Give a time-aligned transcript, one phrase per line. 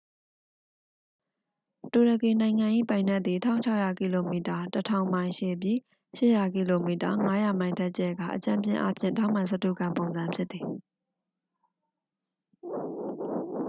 [1.91, 5.77] တူရကီနိုင်ငံ၏ ပိုင်နက်သည် ၁၆၀၀ ကီလိုမီတာ ၁၀၀၀ မိုင် ရှည်ပြီး
[6.17, 10.65] ၈၀၀ ကီလိုမီတာ ၅၀၀ မိုင် ထက် ကျယ်ကာ အကြမ်းဖျင်းအားဖြင့် ထောင့်မှန်စတုဂံပုံစံ ဖြစ်သည်။